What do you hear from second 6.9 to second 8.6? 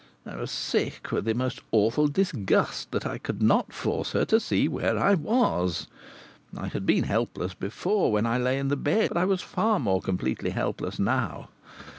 helpless before, when I lay